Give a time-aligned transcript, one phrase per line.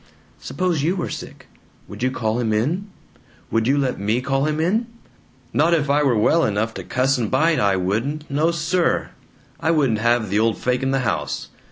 [0.39, 1.45] "Suppose you were sick.
[1.87, 2.87] Would you call him in?
[3.51, 4.87] Would you let me call him in?"
[5.53, 8.23] "Not if I were well enough to cuss and bite, I wouldn't!
[8.27, 9.11] No, SIR!
[9.59, 11.49] I wouldn't have the old fake in the house.